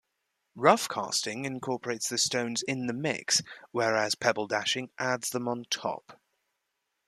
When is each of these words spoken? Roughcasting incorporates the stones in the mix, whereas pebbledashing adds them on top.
Roughcasting 0.57 1.45
incorporates 1.45 2.09
the 2.09 2.17
stones 2.17 2.63
in 2.63 2.87
the 2.87 2.93
mix, 2.93 3.43
whereas 3.69 4.15
pebbledashing 4.15 4.89
adds 4.97 5.29
them 5.29 5.47
on 5.47 5.65
top. 5.69 6.19